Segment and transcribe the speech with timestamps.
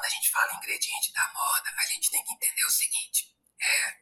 [0.00, 3.28] quando a gente fala ingrediente da moda, a gente tem que entender o seguinte:
[3.60, 3.96] é,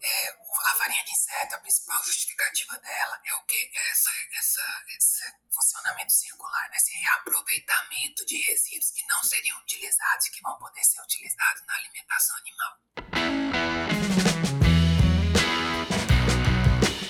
[0.00, 3.54] é, a farinha de inseto, a principal justificativa dela é o que?
[3.54, 4.62] É essa, essa,
[4.96, 5.22] esse
[5.52, 6.76] funcionamento circular, né?
[6.78, 11.74] esse reaproveitamento de resíduos que não seriam utilizados e que vão poder ser utilizados na
[11.74, 12.78] alimentação animal.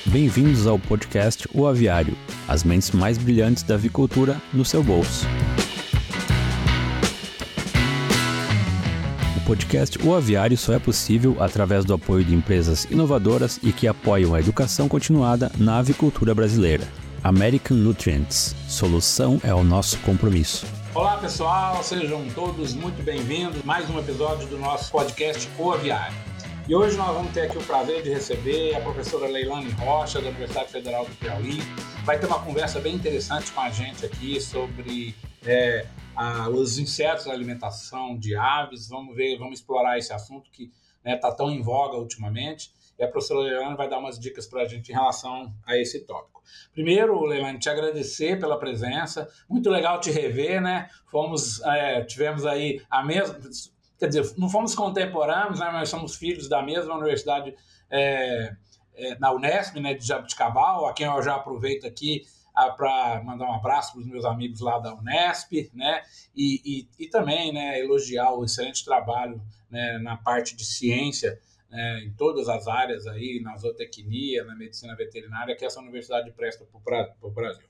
[0.06, 2.16] Bem-vindos ao podcast O Aviário,
[2.48, 5.24] as mentes mais brilhantes da avicultura no seu bolso.
[9.44, 14.34] Podcast O Aviário só é possível através do apoio de empresas inovadoras e que apoiam
[14.34, 16.88] a educação continuada na avicultura brasileira.
[17.22, 18.56] American Nutrients.
[18.66, 20.66] Solução é o nosso compromisso.
[20.94, 23.62] Olá pessoal, sejam todos muito bem-vindos.
[23.64, 26.16] Mais um episódio do nosso podcast O Aviário.
[26.66, 30.28] E hoje nós vamos ter aqui o prazer de receber a professora Leilane Rocha, da
[30.28, 31.62] Universidade Federal do Piauí.
[32.04, 35.84] Vai ter uma conversa bem interessante com a gente aqui sobre é,
[36.16, 38.88] a, os insetos da alimentação de aves.
[38.88, 40.64] Vamos ver, vamos explorar esse assunto que
[40.98, 42.72] está né, tá tão em voga ultimamente.
[42.98, 46.00] E a professora Leilane vai dar umas dicas para a gente em relação a esse
[46.00, 46.42] tópico.
[46.72, 49.28] Primeiro, Leilane, te agradecer pela presença.
[49.48, 50.88] Muito legal te rever, né?
[51.10, 53.38] Fomos, é, tivemos aí a mesma.
[53.98, 57.54] Quer dizer, não fomos contemporâneos, né, mas somos filhos da mesma universidade
[57.90, 58.54] é,
[58.96, 62.22] é, na Unesp, né, de Jabuticabal, a quem eu já aproveito aqui
[62.76, 66.02] para mandar um abraço para os meus amigos lá da Unesp, né?
[66.34, 72.04] E, e, e, também, né, elogiar o excelente trabalho né, na parte de ciência, né,
[72.04, 77.14] em todas as áreas aí, na zootecnia, na medicina veterinária, que essa universidade presta para
[77.20, 77.66] o Brasil.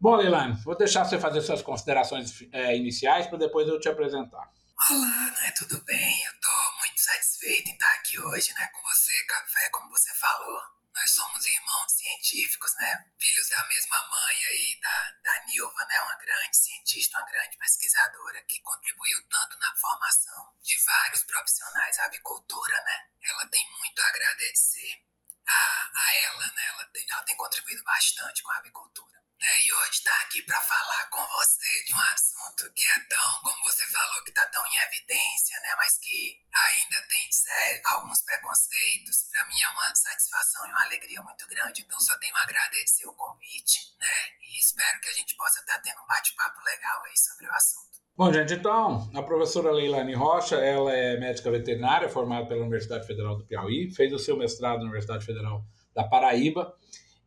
[0.00, 4.50] Bom, Leilane, vou deixar você fazer suas considerações é, iniciais para depois eu te apresentar.
[4.90, 5.52] Olá, né?
[5.56, 6.24] Tudo bem?
[6.24, 10.81] Eu estou muito satisfeito em estar aqui hoje, né, com você, Café, como você falou.
[10.94, 13.10] Nós somos irmãos científicos, né?
[13.18, 16.00] Filhos da mesma mãe aí, da, da Nilva, né?
[16.00, 22.04] Uma grande cientista, uma grande pesquisadora que contribuiu tanto na formação de vários profissionais da
[22.04, 23.08] avicultura, né?
[23.22, 25.02] Ela tem muito a agradecer
[25.46, 26.66] a, a ela, né?
[26.68, 29.21] Ela tem, ela tem contribuído bastante com a avicultura.
[29.42, 33.64] E hoje está aqui para falar com você de um assunto que é tão, como
[33.64, 35.74] você falou, que está tão em evidência, né?
[35.76, 39.26] Mas que ainda tem sério, alguns preconceitos.
[39.32, 41.82] Para mim é uma satisfação e uma alegria muito grande.
[41.82, 44.30] Então só tenho a agradecer o convite, né?
[44.46, 47.52] E espero que a gente possa estar tá tendo um bate-papo legal aí sobre o
[47.52, 47.98] assunto.
[48.14, 53.36] Bom, gente, então, a professora Leilane Rocha, ela é médica veterinária, formada pela Universidade Federal
[53.36, 56.78] do Piauí, fez o seu mestrado na Universidade Federal da Paraíba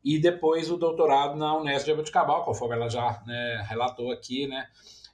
[0.06, 4.68] e depois o doutorado na Unesp de Jabuticabal, conforme ela já né, relatou aqui, né?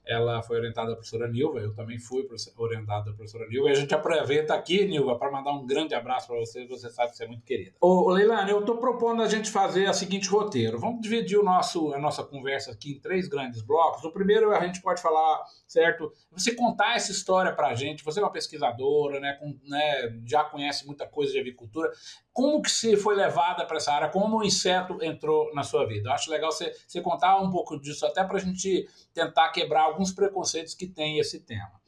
[0.03, 3.75] Ela foi orientada pela professora Nilva, eu também fui orientado pela professora Nilva, e a
[3.75, 7.23] gente aproveita aqui, Nilva, para mandar um grande abraço para você, você sabe que você
[7.23, 7.75] é muito querida.
[7.79, 10.79] Ô, Leilane, eu estou propondo a gente fazer o seguinte roteiro.
[10.79, 14.03] Vamos dividir o nosso, a nossa conversa aqui em três grandes blocos.
[14.03, 16.11] O primeiro a gente pode falar, certo?
[16.31, 20.43] Você contar essa história para a gente, você é uma pesquisadora, né, com, né, já
[20.43, 21.91] conhece muita coisa de avicultura
[22.33, 26.09] como que você foi levada para essa área, como o inseto entrou na sua vida.
[26.09, 29.83] Eu acho legal você, você contar um pouco disso, até para a gente tentar quebrar
[29.83, 31.80] alguns preconceitos que tem esse tema.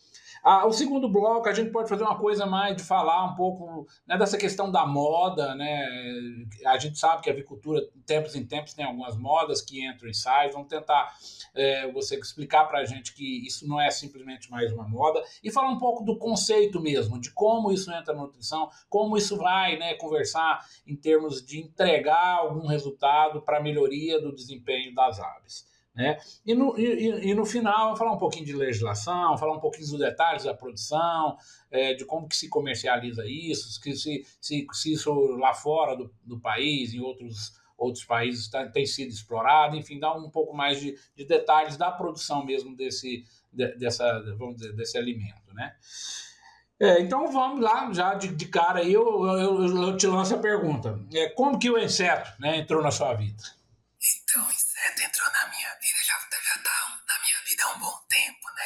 [0.44, 3.88] Ah, o segundo bloco, a gente pode fazer uma coisa mais de falar um pouco
[4.06, 5.88] né, dessa questão da moda, né?
[6.66, 10.14] A gente sabe que a avicultura, tempos em tempos, tem algumas modas que entram e
[10.14, 10.52] saem.
[10.52, 11.16] Vamos tentar
[11.56, 15.50] é, você explicar para a gente que isso não é simplesmente mais uma moda e
[15.50, 19.78] falar um pouco do conceito mesmo, de como isso entra na nutrição, como isso vai
[19.78, 25.72] né, conversar em termos de entregar algum resultado para a melhoria do desempenho das aves.
[25.96, 26.18] Né?
[26.44, 30.00] E, no, e, e no final, falar um pouquinho de legislação, falar um pouquinho dos
[30.00, 31.38] detalhes da produção,
[31.70, 36.12] é, de como que se comercializa isso, que se, se, se isso lá fora do,
[36.24, 40.80] do país, em outros, outros países tá, tem sido explorado, enfim, dar um pouco mais
[40.82, 45.53] de, de detalhes da produção mesmo desse, de, dessa, vamos dizer, desse alimento.
[45.53, 45.76] Né?
[46.80, 50.40] É, então vamos lá, já de, de cara aí eu, eu, eu, te lanço a
[50.40, 51.00] pergunta.
[51.14, 53.44] É, como que o inseto né, entrou na sua vida?
[54.24, 55.12] Então, o inseto entrou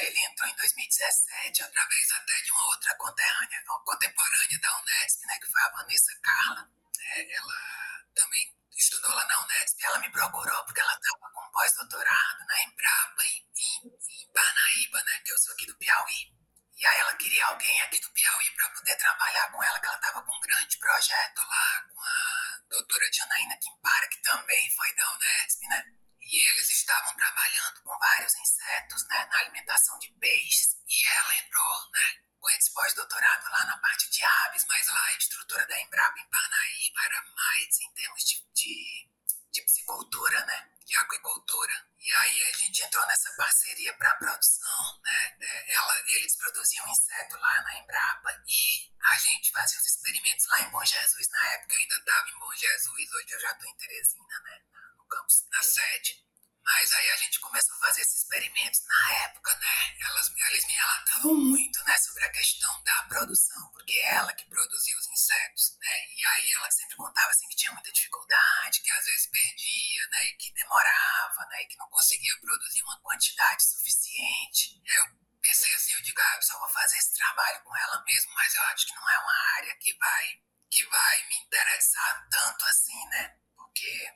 [0.03, 5.39] Ele entrou em 2017, através até de uma outra conterrânea, uma contemporânea da Unesp, né?
[5.39, 6.69] Que foi a Vanessa Carla.
[6.99, 12.45] É, ela também estudou lá na Unesp, ela me procurou porque ela estava com pós-doutorado
[12.47, 15.21] na Embrapa, em, em, em Parnaíba, né?
[15.25, 16.37] Que eu sou aqui do Piauí.
[16.77, 19.95] E aí ela queria alguém aqui do Piauí para poder trabalhar com ela, que ela
[19.95, 25.13] estava com um grande projeto lá com a doutora Janaína Kimpara, que também foi da
[25.13, 25.85] Unesp, né?
[26.29, 30.75] E eles estavam trabalhando com vários insetos, né, na alimentação de peixes.
[30.87, 35.17] E ela entrou, né, com esse pós-doutorado lá na parte de aves, mas lá a
[35.17, 39.09] estrutura da Embrapa em Parnaíba era mais em termos de, de,
[39.51, 40.77] de psicultura, né?
[40.87, 41.85] de aquicultura.
[41.99, 45.37] E aí a gente entrou nessa parceria para a produção, né?
[45.41, 50.47] É, ela, eles produziam um inseto lá na Embrapa e a gente fazia os experimentos
[50.47, 51.27] lá em Bom Jesus.
[51.29, 54.61] Na época eu ainda estava em Bom Jesus, hoje eu já estou em Teresina, né?
[54.97, 56.27] No campus, na sede.
[56.67, 59.95] Mas aí a gente começou a fazer esses experimentos na época, né?
[60.01, 64.45] Elas, eles me relatavam muito, né, sobre a questão da produção, porque é ela que
[64.49, 66.07] produzia os insetos, né?
[66.13, 70.25] E aí ela sempre contava assim que tinha muita dificuldade, que às vezes perdia, né,
[70.25, 74.81] e que demorava, né, e que não conseguia produzir uma quantidade suficiente.
[74.85, 75.05] Eu
[75.41, 78.53] pensei assim, eu digo, ah, eu só vou fazer esse trabalho com ela mesmo, mas
[78.53, 83.05] eu acho que não é uma área que vai que vai me interessar tanto assim,
[83.07, 83.37] né?
[83.55, 84.11] Porque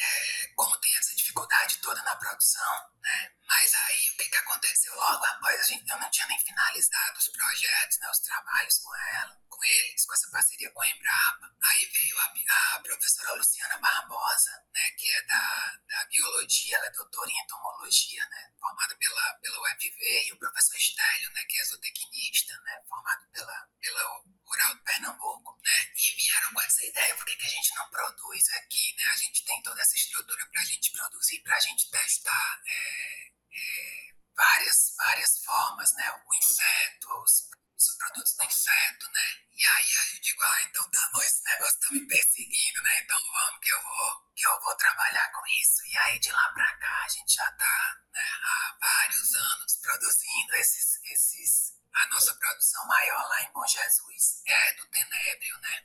[0.00, 3.32] é, como tem essa dificuldade toda na produção, né?
[3.48, 7.18] Mas aí o que, que aconteceu logo após a gente, eu não tinha nem finalizado
[7.18, 11.50] os projetos, né, os trabalhos com ela, com eles, com essa parceria com a Embrapa.
[11.64, 16.90] Aí veio a, a professora Luciana Barbosa, né, que é da, da biologia, ela é
[16.90, 22.60] doutora entomologia, né, formada pela, pela UFV, e o professor Estélio, né, que é zootecnista,
[22.60, 27.36] né, formado pela, pela Rural de Pernambuco, né, e vieram com essa ideia, por que,
[27.36, 30.64] que a gente não produz aqui, né, a gente tem toda essa estrutura para a
[30.64, 34.08] gente produzir, para a gente testar é, é,
[34.38, 36.10] várias, várias formas, né?
[36.26, 39.38] O inseto, os, os produtos do inseto, né?
[39.54, 43.00] E aí eu digo, ah, então tá bom, esse negócio tá me perseguindo, né?
[43.00, 45.86] Então vamos que eu vou, que eu vou trabalhar com isso.
[45.86, 50.54] E aí de lá pra cá a gente já tá né, há vários anos produzindo
[50.56, 51.78] esses, esses.
[51.94, 55.84] A nossa produção maior lá em Bom Jesus é do tenébrio, né?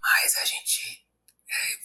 [0.00, 1.03] Mas a gente
[1.46, 1.76] é,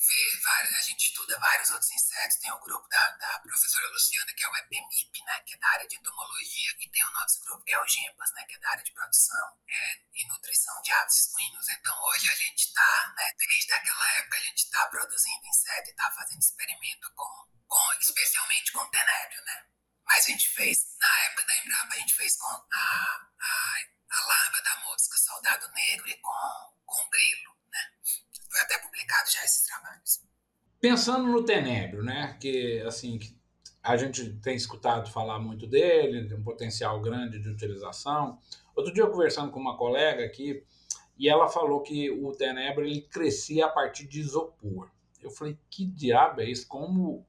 [0.43, 2.37] vários, a gente estuda vários outros insetos.
[2.37, 5.69] Tem o grupo da, da professora Luciana, que é o EPMIP, né, que é da
[5.69, 8.59] área de entomologia, e tem o nosso grupo, que é o GEMPAS, né, que é
[8.59, 11.69] da área de produção é, e nutrição de aves suínos.
[11.69, 15.91] Então hoje a gente está, né, desde aquela época, a gente está produzindo inseto e
[15.91, 19.65] está fazendo experimento com, com, especialmente com tenébrio, né.
[20.05, 23.75] Mas a gente fez, na época da Embrapa, a gente fez com a, a,
[24.09, 27.91] a larva da mosca soldado negro e com, com grilo, né.
[28.49, 30.21] Foi até publicado já esses trabalhos.
[30.81, 32.37] Pensando no Tenebro, né?
[32.39, 33.19] Que assim
[33.81, 38.37] a gente tem escutado falar muito dele, tem um potencial grande de utilização.
[38.75, 40.63] Outro dia eu conversando com uma colega aqui
[41.17, 44.89] e ela falou que o Tenebro ele crescia a partir de isopor.
[45.21, 46.67] Eu falei, que diabo é isso?
[46.67, 47.25] Como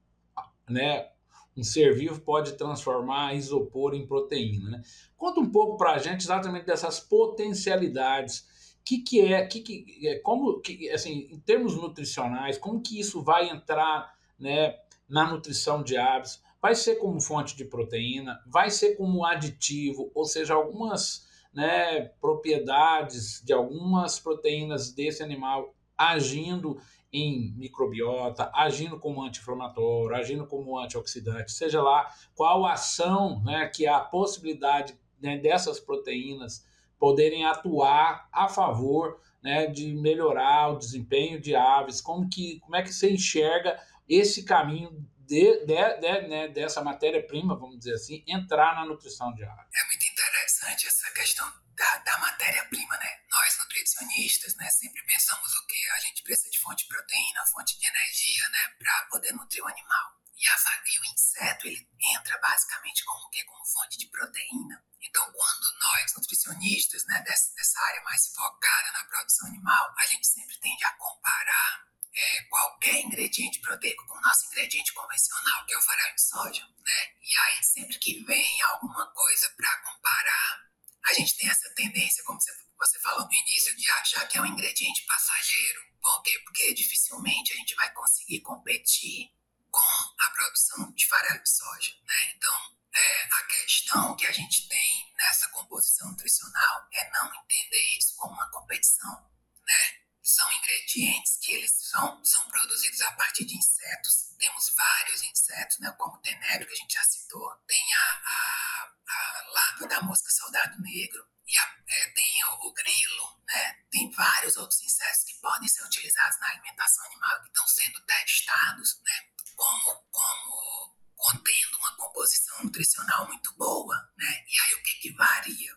[0.69, 1.09] né,
[1.55, 4.69] um ser vivo pode transformar isopor em proteína?
[4.69, 4.81] Né?
[5.17, 8.47] Conta um pouco para a gente exatamente dessas potencialidades
[8.83, 13.21] que, que é, que, que é, como, que, assim, em termos nutricionais, como que isso
[13.21, 16.41] vai entrar, né, na nutrição de aves?
[16.61, 23.41] Vai ser como fonte de proteína, vai ser como aditivo, ou seja, algumas, né, propriedades
[23.43, 26.79] de algumas proteínas desse animal agindo
[27.13, 33.97] em microbiota, agindo como anti-inflamatório, agindo como antioxidante, seja lá qual ação né, que há
[33.97, 36.65] a possibilidade né, dessas proteínas
[37.01, 42.83] poderem atuar a favor né, de melhorar o desempenho de aves, como, que, como é
[42.83, 48.75] que você enxerga esse caminho de, de, de, né, dessa matéria-prima, vamos dizer assim, entrar
[48.75, 49.65] na nutrição de aves?
[49.73, 53.09] É muito interessante essa questão da, da matéria-prima, né?
[53.31, 55.79] Nós, nutricionistas, né, sempre pensamos o quê?
[55.97, 59.67] A gente precisa de fonte de proteína, fonte de energia, né, para poder nutrir o
[59.67, 60.21] animal.
[60.37, 60.55] E, a,
[60.85, 63.43] e o inseto, ele entra basicamente como o quê?
[63.45, 64.83] Como fonte de proteína.
[65.01, 70.25] Então, quando nós, nutricionistas, né, dessa, dessa área mais focada na produção animal, a gente
[70.25, 75.77] sempre tende a comparar é, qualquer ingrediente proteico com o nosso ingrediente convencional, que é
[75.77, 77.13] o farelo de soja, né?
[77.21, 80.71] E aí, sempre que vem alguma coisa para comparar,
[81.05, 84.41] a gente tem essa tendência, como você, você falou no início, de achar que é
[84.41, 85.81] um ingrediente passageiro.
[86.01, 86.39] Por quê?
[86.45, 89.31] Porque dificilmente a gente vai conseguir competir
[89.69, 92.33] com a produção de farelo de soja, né?
[92.35, 98.15] Então, é, a questão que a gente tem nessa composição nutricional é não entender isso
[98.15, 99.29] como uma competição,
[99.65, 100.01] né?
[100.23, 104.35] São ingredientes que eles são, são produzidos a partir de insetos.
[104.37, 105.91] Temos vários insetos, né?
[105.97, 107.55] Como o tenébrio, que a gente já citou.
[107.67, 111.27] Tem a, a, a da mosca soldado negro.
[111.47, 113.83] E a, é, tem o, o, grilo, né?
[113.91, 119.01] Tem vários outros insetos que podem ser utilizados na alimentação animal que estão sendo testados,
[119.03, 119.27] né?
[119.55, 124.43] Como, como contendo uma composição nutricional muito boa, né?
[124.47, 125.71] E aí o que, que varia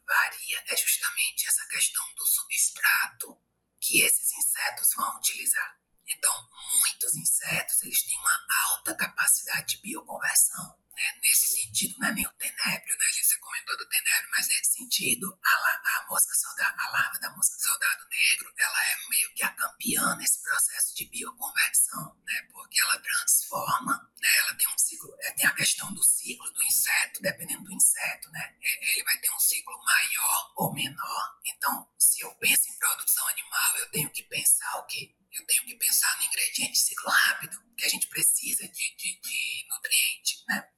[0.66, 3.38] é justamente essa questão do substrato
[3.78, 5.78] que esses insetos vão utilizar.
[6.06, 6.48] Então,
[6.80, 10.78] muitos insetos eles têm uma alta capacidade de bioconversão.
[10.94, 11.20] Né?
[11.22, 13.06] Nesse sentido, não é nem o tenébrio, né?
[13.12, 17.58] Você comentou do tenébrio, mas nesse sentido, a, a mosca soldado, a larva da mosca
[17.58, 22.48] soldado negro, ela é meio que a campeã nesse processo de bioconversão, né?
[22.52, 24.28] Porque ela transforma, né?
[24.38, 28.30] Ela tem um ciclo, é, tem a questão do ciclo do inseto, dependendo do inseto,
[28.30, 28.56] né?
[28.60, 31.40] Ele vai ter um ciclo maior ou menor.
[31.44, 35.12] Então, se eu penso em produção animal, eu tenho que pensar o quê?
[35.32, 39.20] Eu tenho que pensar no ingrediente de ciclo rápido, que a gente precisa de, de,
[39.20, 40.68] de nutriente, né?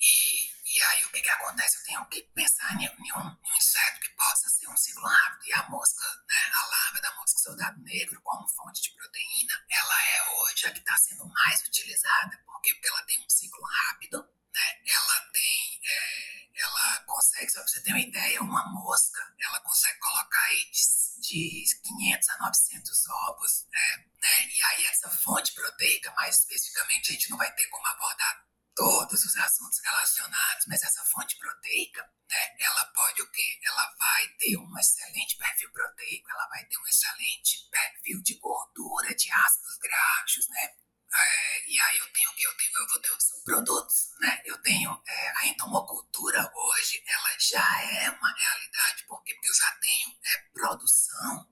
[0.00, 1.76] E, e aí o que, que acontece?
[1.76, 5.04] Eu tenho que pensar em, em, um, em um inseto que possa ser um ciclo
[5.04, 5.46] rápido.
[5.46, 10.02] E a mosca, né, a larva da mosca soldado negro como fonte de proteína, ela
[10.02, 12.38] é hoje a que está sendo mais utilizada.
[12.46, 12.74] Por quê?
[12.74, 14.18] Porque ela tem um ciclo rápido,
[14.54, 14.80] né?
[14.86, 19.98] Ela tem, é, ela consegue, só para você ter uma ideia, uma mosca, ela consegue
[19.98, 24.04] colocar aí de, de 500 a 900 ovos, né?
[24.20, 24.48] né?
[24.48, 28.48] E aí essa fonte proteica, mais especificamente, a gente não vai ter como abordar
[28.78, 33.60] todos os assuntos relacionados, mas essa fonte proteica, né, ela pode o quê?
[33.62, 39.14] Ela vai ter um excelente perfil proteico, ela vai ter um excelente perfil de gordura,
[39.14, 40.74] de ácidos graxos, né?
[41.14, 42.42] É, e aí eu tenho o que?
[42.42, 44.42] Eu, tenho, eu vou ter os subprodutos, né?
[44.44, 49.34] Eu tenho é, a entomocultura hoje, ela já é uma realidade, por quê?
[49.34, 51.48] Porque eu já tenho é, produção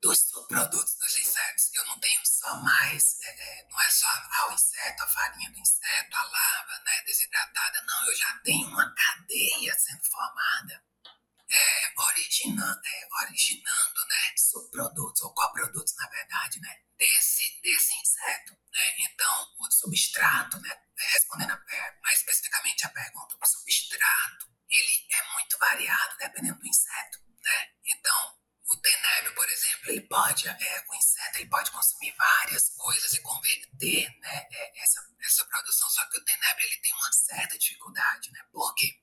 [0.00, 1.70] dos subprodutos dos insetos.
[1.74, 5.58] Eu não tenho só mais, é, não é só ah, o inseto, a farinha do
[5.58, 8.06] inseto, a larva né, desidratada, não.
[8.06, 10.84] Eu já tenho uma cadeia sendo formada,
[11.48, 18.52] é, originando, é, originando né, subprodutos ou coprodutos, na verdade, né, desse, desse inseto.
[18.52, 18.94] Né?
[18.98, 21.64] Então, o substrato, né, respondendo a,
[22.02, 27.20] mais especificamente a pergunta, o substrato, ele é muito variado dependendo do inseto.
[27.42, 27.70] Né?
[27.86, 28.33] Então,
[28.84, 33.20] o tenébrio, por exemplo, ele pode, é, o inseto ele pode consumir várias coisas e
[33.22, 38.30] converter né, é, essa, essa produção, só que o tenébrio ele tem uma certa dificuldade,
[38.30, 38.44] né?
[38.52, 39.00] Por quê?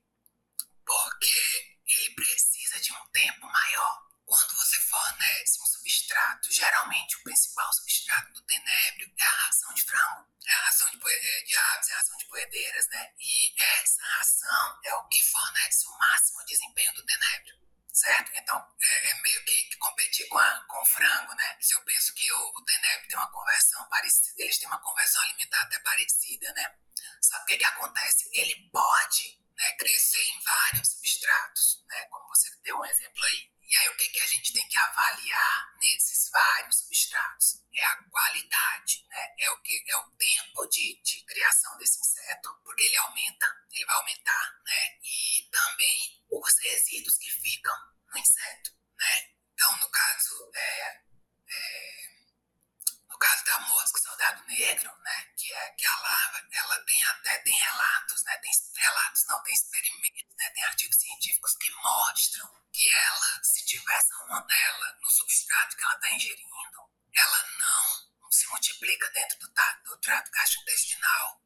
[0.86, 4.12] Porque ele precisa de um tempo maior.
[4.24, 9.82] Quando você fornece um substrato, geralmente o principal substrato do tenébrio é a ração de
[9.82, 13.12] frango, é a ração de, é, de aves, é a ração de poedeiras, né?
[13.18, 17.62] E essa ração é o que fornece o máximo desempenho do tenébrio
[17.92, 18.32] certo?
[18.34, 21.56] Então, é, é meio que, que, competir com, a, com o frango, né?
[21.60, 25.22] Se eu penso que o, o Teneb tem uma conversão parecida, eles têm uma conversão
[25.22, 26.74] alimentar até parecida, né?
[27.20, 28.30] Só que o que, que acontece?
[28.32, 32.04] Ele pode né, crescer em vários substratos, né?
[32.06, 33.52] Como você deu um exemplo aí.
[33.72, 37.62] E aí, o que, que a gente tem que avaliar nesses vários substratos?
[37.74, 39.34] É a qualidade, né?
[39.38, 43.86] É o, que, é o tempo de, de criação desse inseto, porque ele aumenta, ele
[43.86, 44.98] vai aumentar, né?
[45.02, 47.74] E também os resíduos que ficam
[48.12, 49.30] no inseto, né?
[49.54, 51.02] Então, no caso, é,
[51.48, 52.08] é,
[53.08, 55.32] no caso da mosca soldado negro, né?
[55.36, 58.38] Que é que a larva, ela tem até tem relatos, né?
[58.38, 60.50] Tem relatos, não tem experimentos, né?
[60.50, 66.10] Tem artigos científicos que mostram que ela, se tiver salmonela no substrato que ela está
[66.12, 69.52] ingerindo, ela não se multiplica dentro do,
[69.84, 71.42] do trato gastrointestinal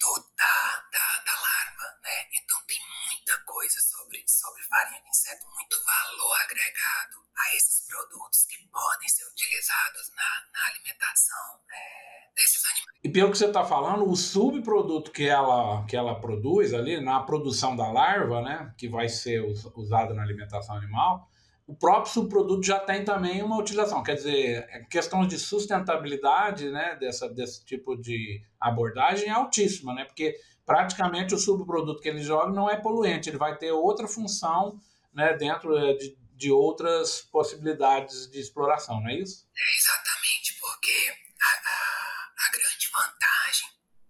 [0.00, 2.28] do, da, da, da, larva, né?
[2.32, 8.43] Então tem muita coisa sobre, sobre farinha de inseto, muito valor agregado a esses produtos
[8.54, 13.00] que podem ser utilizados na, na alimentação é, desses animais.
[13.02, 17.20] E pelo que você está falando, o subproduto que ela, que ela produz ali na
[17.20, 18.72] produção da larva, né?
[18.78, 19.42] Que vai ser
[19.74, 21.28] usado na alimentação animal,
[21.66, 24.02] o próprio subproduto já tem também uma utilização.
[24.02, 30.04] Quer dizer, a questão de sustentabilidade né, dessa, desse tipo de abordagem é altíssima, né?
[30.04, 34.78] Porque praticamente o subproduto que ele joga não é poluente, ele vai ter outra função
[35.12, 39.46] né, dentro eh, de, de outras possibilidades de exploração, não é isso?
[39.56, 43.68] É exatamente, porque a, a, a grande vantagem,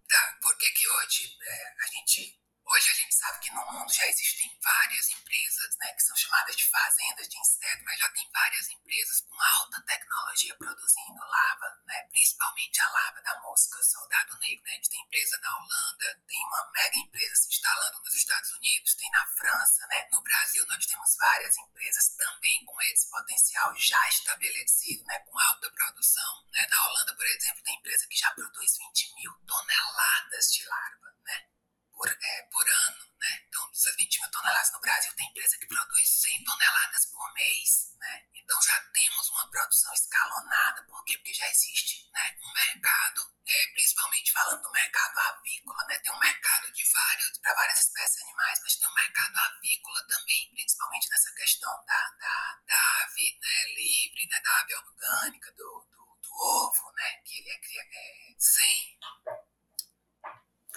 [0.09, 2.44] da, porque que hoje é, a gente
[2.75, 6.57] Hoje a gente sabe que no mundo já existem várias empresas, né, que são chamadas
[6.57, 12.03] de fazendas de insetos, mas já tem várias empresas com alta tecnologia produzindo lava, né,
[12.11, 14.65] principalmente a lava da mosca soldado negro.
[14.65, 14.73] Né?
[14.73, 18.95] A gente tem empresa na Holanda, tem uma mega empresa se instalando nos Estados Unidos,
[18.97, 20.09] tem na França, né?
[20.11, 25.71] No Brasil nós temos várias empresas também com esse potencial já estabelecido, né, com alta
[25.71, 26.45] produção.
[26.51, 26.67] Né?
[26.69, 31.54] Na Holanda, por exemplo, tem empresa que já produz 20 mil toneladas de larva, né?
[31.97, 33.43] Por, é, por ano, né?
[33.49, 37.95] Então, essas 20 mil toneladas no Brasil, tem empresa que produz 100 toneladas por mês,
[37.99, 38.25] né?
[38.35, 41.17] Então já temos uma produção escalonada, por quê?
[41.17, 45.99] Porque já existe né, um mercado, é, principalmente falando do mercado avícola, né?
[46.01, 50.51] Tem um mercado de vários, para várias espécies animais, mas tem um mercado avícola também,
[50.53, 56.19] principalmente nessa questão da, da, da ave né, livre, né, da ave orgânica, do, do,
[56.21, 57.23] do ovo, né?
[57.25, 58.99] Que ele é, é sem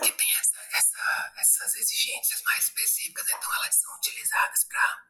[0.01, 0.37] que tem
[0.97, 5.07] essa, essa, essas exigências mais específicas, então elas são utilizadas para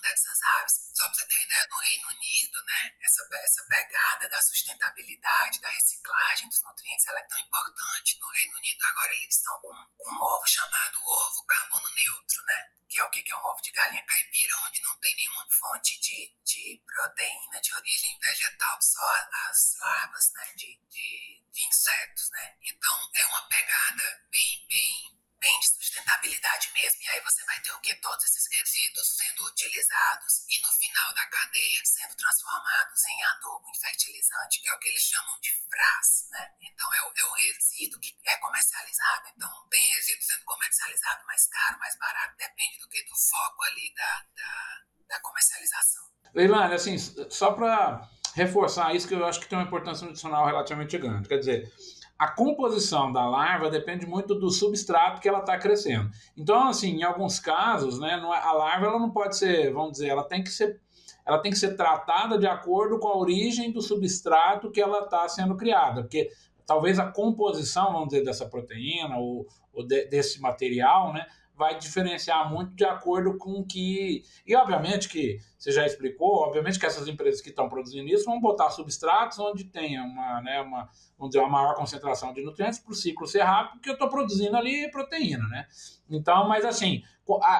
[0.00, 0.90] dessas aves.
[0.94, 5.68] Só pra você ter ideia, no Reino Unido, né, essa, essa pegada da sustentabilidade, da
[5.70, 8.18] reciclagem dos nutrientes, ela é tão importante.
[8.18, 12.72] No Reino Unido agora eles estão com, com um ovo chamado ovo carbono neutro, né?
[12.88, 13.10] Que é o?
[13.10, 17.60] Que é um ovo de galinha caipira, onde não tem nenhuma fonte de, de proteína
[17.60, 22.56] de origem vegetal, só as larvas, né, de, de, insetos, né?
[22.62, 27.02] Então é uma pegada bem, bem bem de sustentabilidade mesmo.
[27.02, 27.94] E aí você vai ter o que?
[27.96, 33.80] Todos esses resíduos sendo utilizados e no final da cadeia sendo transformados em adubo, em
[33.80, 36.54] fertilizante, que é o que eles chamam de FRAS, né?
[36.60, 39.28] Então é o, é o resíduo que é comercializado.
[39.34, 43.02] Então tem resíduo sendo comercializado mais caro, mais barato, depende do que?
[43.04, 46.08] Do foco ali da, da, da comercialização.
[46.34, 46.98] Leilane, assim,
[47.30, 48.06] só para
[48.38, 51.28] reforçar isso que eu acho que tem uma importância nutricional relativamente grande.
[51.28, 51.72] Quer dizer,
[52.18, 56.10] a composição da larva depende muito do substrato que ela está crescendo.
[56.36, 60.08] Então, assim, em alguns casos, né, é, a larva ela não pode ser, vamos dizer,
[60.08, 60.80] ela tem que ser,
[61.26, 65.28] ela tem que ser tratada de acordo com a origem do substrato que ela está
[65.28, 66.30] sendo criada, porque
[66.66, 71.26] talvez a composição, vamos dizer, dessa proteína ou, ou de, desse material, né,
[71.58, 74.22] vai diferenciar muito de acordo com que.
[74.46, 78.40] E obviamente que você já explicou, obviamente que essas empresas que estão produzindo isso vão
[78.40, 80.88] botar substratos onde tenha uma, né, uma,
[81.18, 84.08] vamos dizer, uma maior concentração de nutrientes para o ciclo ser rápido, porque eu estou
[84.08, 85.66] produzindo ali proteína, né?
[86.08, 87.02] Então, mas assim,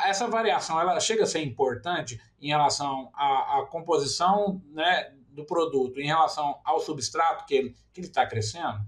[0.04, 6.00] essa variação ela chega a ser importante em relação à, à composição né, do produto,
[6.00, 8.78] em relação ao substrato que ele está que ele tá crescendo?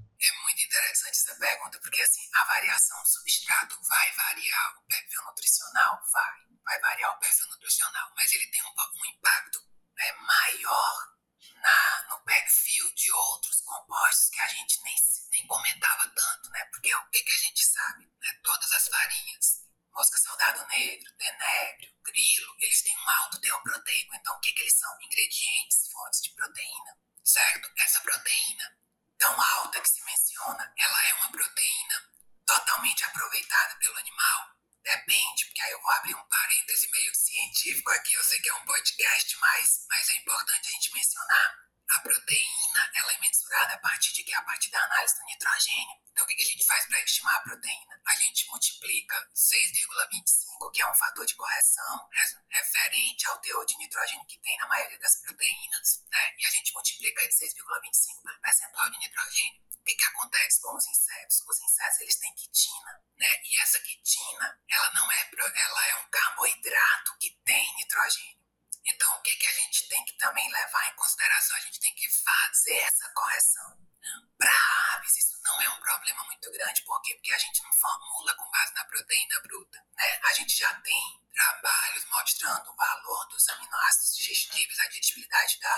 [1.31, 6.81] Essa pergunta, porque assim, a variação do substrato vai variar o perfil nutricional, vai, vai
[6.81, 9.65] variar o perfil nutricional, mas ele tem um, um impacto
[9.97, 11.15] é, maior
[11.55, 14.97] na, no perfil de outros compostos que a gente nem,
[15.31, 16.65] nem comentava tanto, né?
[16.65, 18.07] Porque o que, que a gente sabe?
[18.07, 18.41] Né?
[18.43, 24.17] Todas as farinhas, mosca soldado negro, tenébrio, grilo, eles têm um alto teor proteico.
[24.17, 25.01] Então, o que, que eles são?
[25.01, 27.71] Ingredientes, fontes de proteína, certo?
[27.79, 28.81] Essa proteína
[29.21, 32.11] tão alta que se menciona, ela é uma proteína
[32.47, 34.51] totalmente aproveitada pelo animal?
[34.83, 38.15] Depende, porque aí eu vou abrir um parêntese meio científico aqui.
[38.15, 41.71] Eu sei que é um podcast, mas, mas é importante a gente mencionar.
[41.91, 44.33] A proteína ela é mensurada a partir de que?
[44.33, 45.99] A partir da análise do nitrogênio.
[46.13, 48.01] Então, o que a gente faz para estimar a proteína?
[48.07, 52.09] A gente multiplica 6,25, que é um fator de correção
[52.49, 56.35] referente ao teor de nitrogênio que tem na maioria das proteínas, né?
[56.39, 59.61] E a gente multiplica de 6,25 pelo percentual de nitrogênio.
[59.81, 61.43] O que, que acontece com os insetos?
[61.49, 63.41] Os insetos eles têm quitina, né?
[63.45, 68.41] E essa quitina, ela não é, ela é um carboidrato que tem nitrogênio.
[68.85, 71.57] Então, o que, que a gente tem que também levar em consideração?
[71.57, 73.79] A gente tem que fazer essa correção.
[74.39, 76.83] Para aves, isso não é um problema muito grande.
[76.83, 77.15] Por quê?
[77.15, 79.79] Porque a gente não formula com base na proteína bruta.
[79.97, 80.21] Né?
[80.25, 84.89] A gente já tem trabalhos mostrando o valor dos aminoácidos digestíveis, a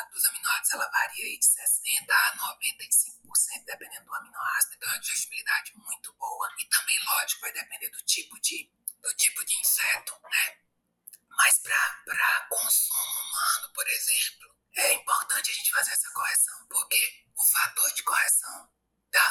[0.03, 4.75] da, dos aminoácidos ela varia de 60% a 95%, dependendo do aminoácido.
[4.75, 6.55] Então, é uma digestibilidade muito boa.
[6.59, 10.59] E também, lógico, vai depender do tipo de, do tipo de inseto, né?
[11.29, 17.45] Mas para consumo humano, por exemplo, é importante a gente fazer essa correção, porque o
[17.45, 18.71] fator de correção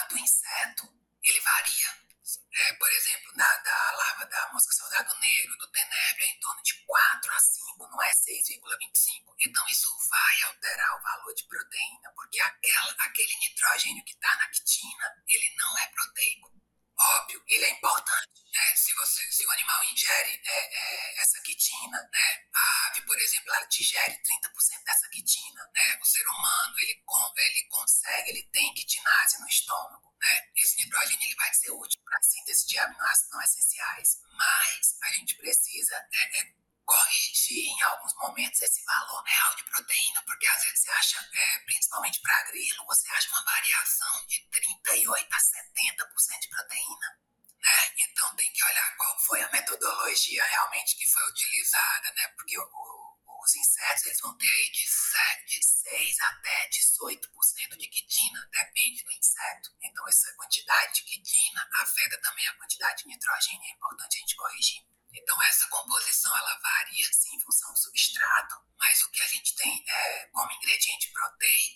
[0.10, 2.11] do inseto, ele varia.
[2.54, 3.92] É, por exemplo, da, da
[4.32, 8.12] da mosca soldado negro, do tenebro, é em torno de 4 a 5, não é
[8.12, 9.36] 6,25.
[9.40, 14.48] Então isso vai alterar o valor de proteína, porque aquela, aquele nitrogênio que está na
[14.50, 16.61] quitina, ele não é proteico.
[17.04, 18.76] Óbvio, ele é importante, né?
[18.76, 22.46] Se, você, se o animal ingere é, é, essa quitina, né?
[22.54, 25.98] A ave, por exemplo, ela digere 30% dessa quitina, né?
[26.00, 27.04] O ser humano, ele,
[27.38, 30.48] ele consegue, ele tem quitinase no estômago, né?
[30.56, 35.12] Esse nitrogênio, ele vai ser útil para a síntese de aminoácidos não essenciais, mas a
[35.14, 36.54] gente precisa é, é,
[36.86, 41.60] corrigir em alguns momentos esse valor real de proteína, porque às vezes você acha, é,
[41.60, 47.20] principalmente para grilo, você acha uma variação de 38 a 70% de proteína.
[47.62, 47.94] Né?
[48.00, 52.28] Então tem que olhar qual foi a metodologia realmente que foi utilizada, né?
[52.30, 57.78] Porque o, o, os insetos eles vão ter aí de, 7, de 6 até 18%
[57.78, 59.70] de quitina, depende do inseto.
[59.84, 64.36] Então essa quantidade de quitina afeta também a quantidade de nitrogênio, é importante a gente
[64.36, 64.91] corrigir.
[65.32, 69.56] Então essa composição ela varia sim em função do substrato, mas o que a gente
[69.56, 71.71] tem é, como ingrediente proteico,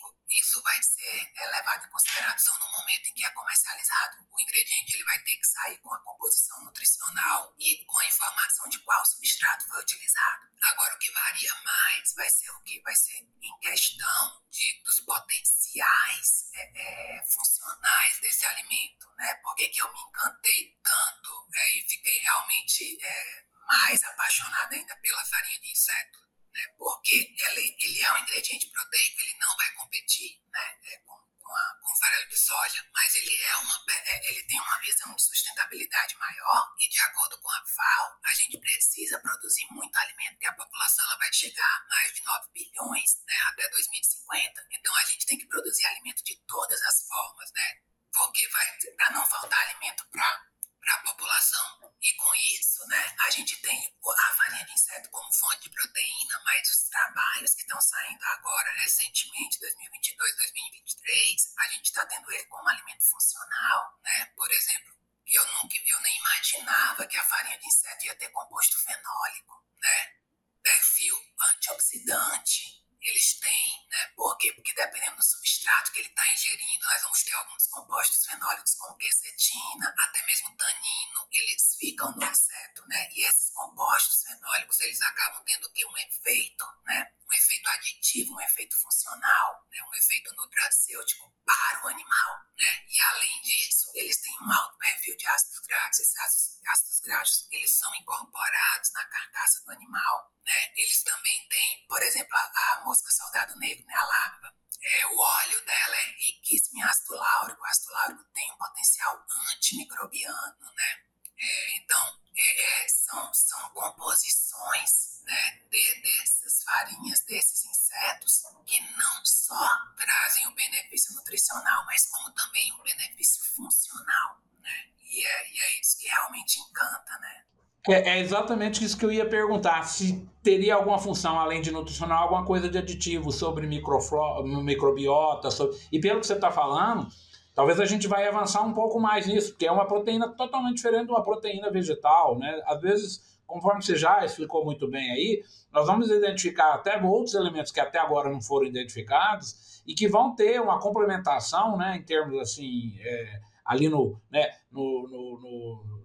[0.55, 4.25] isso vai ser levado em consideração no momento em que é comercializado.
[4.31, 8.69] O ingrediente ele vai ter que sair com a composição nutricional e com a informação
[8.69, 10.47] de qual substrato foi utilizado.
[10.63, 15.01] Agora o que varia mais vai ser o que vai ser em questão de, dos
[15.01, 19.35] potenciais é, é, funcionais desse alimento, né?
[19.43, 24.95] Por que, que eu me encantei tanto é, e fiquei realmente é, mais apaixonada ainda
[24.97, 26.24] pela farinha de inseto?
[26.55, 26.73] Né?
[26.77, 31.53] porque ele, ele é um ingrediente proteico, ele não vai competir né, é, com, com,
[31.53, 35.21] a, com farelo de soja, mas ele, é uma, é, ele tem uma visão de
[35.21, 40.47] sustentabilidade maior e de acordo com a FAO, a gente precisa produzir muito alimento, porque
[40.47, 45.05] a população ela vai chegar a mais de 9 bilhões né, até 2050, então a
[45.07, 47.81] gente tem que produzir alimento de todas as formas, né?
[48.13, 50.45] Porque vai para não faltar alimento para
[50.93, 51.85] a população.
[52.01, 56.41] E com isso, né, a gente tem a farinha de inseto como fonte de proteína,
[56.45, 62.45] mas os trabalhos que estão saindo agora, recentemente, 2022, 2023, a gente está tendo ele
[62.45, 64.25] como alimento funcional, né?
[64.35, 68.77] Por exemplo, eu nunca, eu nem imaginava que a farinha de inseto ia ter composto
[68.77, 70.13] fenólico, né?
[70.61, 74.07] Perfil antioxidante, eles têm, né?
[74.15, 74.51] Por quê?
[74.53, 78.97] Porque dependendo do substrato que ele está ingerindo, nós vamos ter alguns compostos fenólicos como
[78.97, 83.09] quercetina, até mesmo tanino, eles ficam no inseto, né?
[83.11, 87.11] E esses compostos fenólicos, eles acabam tendo que um efeito, né?
[87.27, 89.81] Um efeito aditivo, um efeito funcional, né?
[89.83, 92.85] um efeito nutracêutico para o animal, né?
[92.87, 95.99] E além disso, eles têm um alto perfil de ácidos graxos.
[95.99, 100.73] Esses ácidos, ácidos graxos, eles são incorporados na carcaça do animal, né?
[100.75, 103.93] Eles também têm, por exemplo, a, a mosca soldado negro, né?
[103.95, 104.55] A larva.
[104.81, 107.61] É, o óleo dela é riquíssimo em ácido láurico.
[107.61, 111.05] O ácido láurico tem um potencial antimicrobiano, né?
[111.37, 119.25] É, então, é, é são, são composições né, de, dessas farinhas, desses insetos, que não
[119.25, 124.41] só trazem o benefício nutricional, mas como também o benefício funcional.
[124.61, 124.69] Né?
[125.11, 127.45] E, é, e é isso que realmente encanta, né?
[127.87, 129.83] É, é, exatamente isso que eu ia perguntar.
[129.83, 135.51] Se teria alguma função, além de nutricional, alguma coisa de aditivo sobre microbiota.
[135.51, 135.77] Sobre...
[135.91, 137.07] E pelo que você está falando,
[137.53, 141.05] talvez a gente vai avançar um pouco mais nisso, porque é uma proteína totalmente diferente
[141.05, 142.37] de uma proteína vegetal.
[142.39, 142.59] Né?
[142.65, 147.71] Às vezes, conforme você já explicou muito bem aí, nós vamos identificar até outros elementos
[147.71, 152.39] que até agora não foram identificados e que vão ter uma complementação né, em termos
[152.39, 152.97] assim.
[152.99, 155.95] É, ali no, né, no, no, no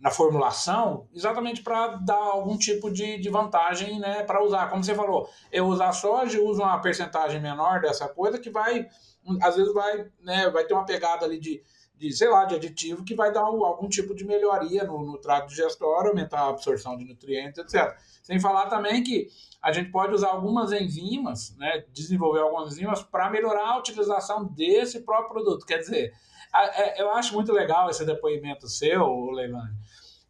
[0.00, 4.70] na formulação exatamente para dar algum tipo de, de vantagem né, para usar.
[4.70, 8.88] Como você falou, eu usar soja, uso uma percentagem menor dessa coisa que vai,
[9.42, 11.60] às vezes vai, né, vai ter uma pegada ali de,
[11.96, 15.48] de, sei lá, de aditivo que vai dar algum tipo de melhoria no, no trato
[15.48, 17.96] digestório, aumentar a absorção de nutrientes, etc.
[18.22, 19.26] Sem falar também que
[19.62, 25.00] a gente pode usar algumas enzimas, né, desenvolver algumas enzimas para melhorar a utilização desse
[25.00, 25.66] próprio produto.
[25.66, 26.12] Quer dizer,
[26.54, 29.74] é, eu acho muito legal esse depoimento seu, Leilani,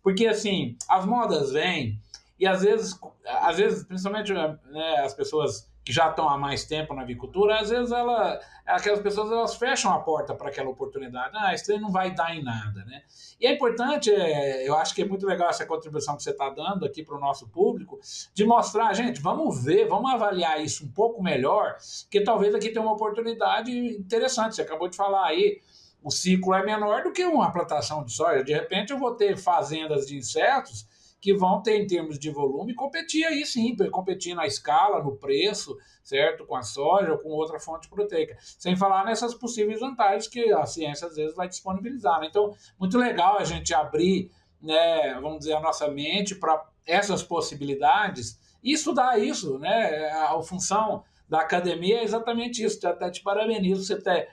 [0.02, 2.00] porque assim, as modas vêm
[2.38, 6.92] e às vezes, às vezes principalmente né, as pessoas que já estão há mais tempo
[6.92, 11.34] na avicultura, às vezes ela, aquelas pessoas elas fecham a porta para aquela oportunidade.
[11.34, 13.04] Ah, isso aí não vai dar em nada, né?
[13.40, 16.50] E é importante, é, eu acho que é muito legal essa contribuição que você está
[16.50, 17.98] dando aqui para o nosso público,
[18.34, 21.78] de mostrar, gente, vamos ver, vamos avaliar isso um pouco melhor,
[22.10, 24.56] que talvez aqui tem uma oportunidade interessante.
[24.56, 25.62] Você acabou de falar aí
[26.02, 28.44] o ciclo é menor do que uma plantação de soja.
[28.44, 30.86] De repente, eu vou ter fazendas de insetos
[31.20, 35.76] que vão ter, em termos de volume, competir aí sim, competir na escala, no preço,
[36.02, 36.46] certo?
[36.46, 38.36] Com a soja ou com outra fonte proteica.
[38.40, 42.20] Sem falar nessas possíveis vantagens que a ciência às vezes vai disponibilizar.
[42.20, 42.28] Né?
[42.28, 44.30] Então, muito legal a gente abrir,
[44.62, 50.08] né, vamos dizer, a nossa mente para essas possibilidades e estudar isso, né?
[50.10, 52.86] A função da academia é exatamente isso.
[52.86, 54.28] Até te parabenizo você ter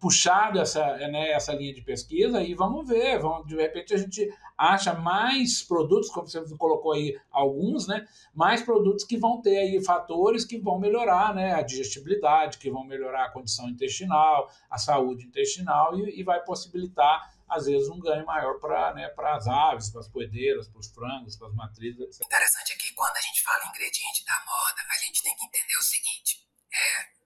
[0.00, 4.28] puxado essa, né, essa linha de pesquisa e vamos ver, vamos, de repente a gente
[4.58, 9.84] acha mais produtos, como você colocou aí alguns, né, mais produtos que vão ter aí
[9.84, 15.26] fatores que vão melhorar né, a digestibilidade, que vão melhorar a condição intestinal, a saúde
[15.26, 20.00] intestinal e, e vai possibilitar às vezes um ganho maior para né, as aves, para
[20.00, 22.26] as poedeiras, para os frangos, para as matrizes, etc.
[22.26, 25.76] Interessante é que quando a gente fala ingrediente da moda, a gente tem que entender
[25.76, 27.21] o seguinte, é,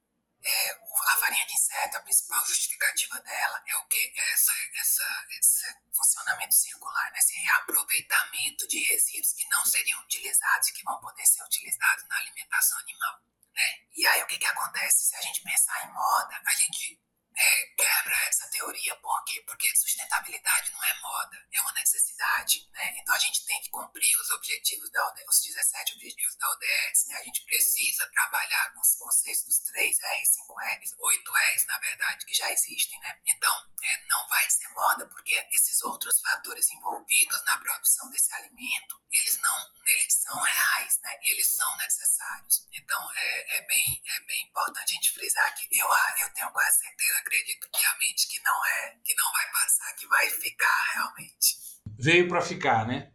[0.47, 4.13] é, a farinha de inseto, a principal justificativa dela é o que?
[4.33, 7.19] Essa, essa, esse funcionamento circular, né?
[7.19, 12.17] esse reaproveitamento de resíduos que não seriam utilizados e que vão poder ser utilizados na
[12.19, 13.21] alimentação animal.
[13.55, 13.87] Né?
[13.97, 15.07] E aí o que, que acontece?
[15.07, 17.01] Se a gente pensar em moda, a gente
[17.37, 18.97] é, quebra essa teoria.
[18.97, 19.17] Por?
[19.47, 22.69] Porque sustentabilidade não é moda, é uma necessidade.
[22.73, 22.95] Né?
[22.99, 27.07] Então a gente tem que cumprir os objetivos da ODS, os 17 objetivos da ODS.
[27.09, 27.17] Né?
[27.17, 31.79] A gente precisa trabalhar com os conceitos dos 3 R, 5 R's, 8 R's, na
[31.79, 32.99] verdade, que já existem.
[33.01, 33.21] Né?
[33.27, 39.01] Então, é, não vai ser moda, porque esses outros fatores envolvidos na produção desse alimento,
[39.13, 41.19] eles não eles são reais, né?
[41.23, 42.67] eles são necessários.
[42.73, 45.87] Então, é, é, bem, é bem importante a gente frisar que eu,
[46.19, 50.27] eu tenho quase certeza acredito piamente que não é, que não vai passar, que vai
[50.31, 51.57] ficar realmente.
[51.99, 53.11] Veio para ficar, né?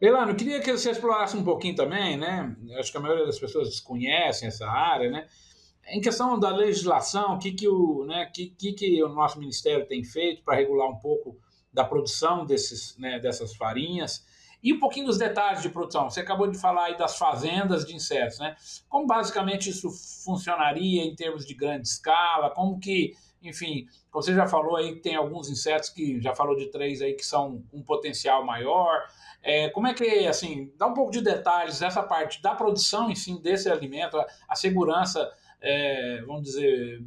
[0.00, 2.54] Leilano, eu queria que você explorasse um pouquinho também, né?
[2.78, 5.26] Acho que a maioria das pessoas desconhecem essa área, né?
[5.88, 9.86] Em questão da legislação, o que, que, o, né, que, que, que o nosso ministério
[9.86, 11.38] tem feito para regular um pouco
[11.72, 14.24] da produção desses, né, dessas farinhas
[14.62, 16.10] e um pouquinho dos detalhes de produção.
[16.10, 18.56] Você acabou de falar aí das fazendas de insetos, né?
[18.88, 19.88] Como basicamente isso
[20.24, 22.50] funcionaria em termos de grande escala?
[22.50, 23.12] Como que,
[23.46, 27.14] enfim, você já falou aí que tem alguns insetos que já falou de três aí
[27.14, 29.02] que são um potencial maior.
[29.42, 33.40] É, como é que, assim, dá um pouco de detalhes dessa parte da produção si
[33.40, 35.30] desse alimento, a, a segurança,
[35.60, 37.02] é, vamos dizer,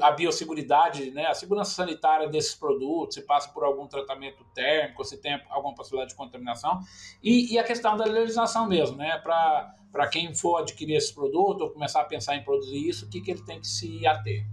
[0.00, 5.16] a biosseguridade, né, a segurança sanitária desses produtos, se passa por algum tratamento térmico, se
[5.16, 6.80] tem alguma possibilidade de contaminação,
[7.22, 11.70] e, e a questão da legislação mesmo, né, para quem for adquirir esse produto ou
[11.70, 14.44] começar a pensar em produzir isso, o que, que ele tem que se ater.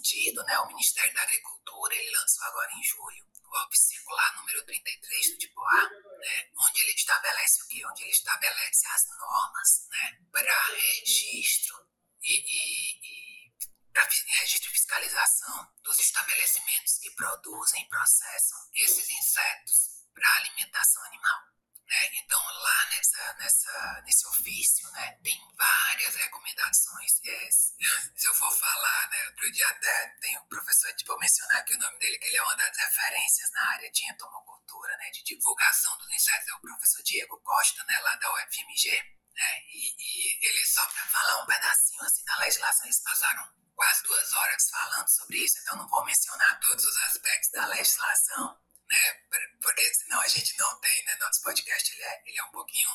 [0.00, 4.64] Sentido, né, o Ministério da Agricultura ele lançou agora em julho o OP circular número
[4.64, 7.82] 33 do tipo né, onde ele estabelece o quê?
[7.84, 11.86] Onde ele estabelece as normas né, para registro
[12.22, 13.52] e, e, e
[13.92, 14.08] para
[14.40, 21.40] registro e fiscalização dos estabelecimentos que produzem e processam esses insetos para alimentação animal.
[21.90, 22.08] Né?
[22.22, 27.10] Então, lá nessa, nessa, nesse ofício, né, tem várias recomendações.
[27.14, 27.74] Se
[28.28, 31.98] eu for falar, né, outro dia até tem um professor, tipo, mencionar aqui o nome
[31.98, 36.08] dele, que ele é uma das referências na área de entomocultura, né, de divulgação dos
[36.12, 38.90] insetos, é o professor Diego Costa, né, lá da UFMG.
[39.34, 44.02] Né, e, e ele só para falar um pedacinho assim da legislação, eles passaram quase
[44.04, 49.14] duas horas falando sobre isso, então não vou mencionar todos os aspectos da legislação, né?
[49.62, 51.16] Porque senão a gente não tem, né?
[51.20, 52.90] Nosso podcast ele é, ele é um pouquinho.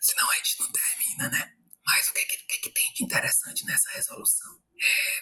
[0.00, 1.56] Senão a gente não termina, né?
[1.84, 4.62] Mas o que, que, que, tem de interessante nessa resolução?
[4.80, 5.18] É,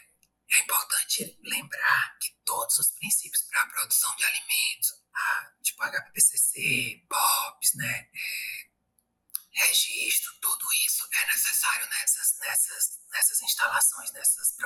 [0.59, 7.07] é importante lembrar que todos os princípios para a produção de alimentos, a, tipo HPPCC,
[7.09, 8.11] POPs, né?
[9.53, 14.57] Registro, tudo isso é necessário nessas, nessas, nessas instalações, nessas,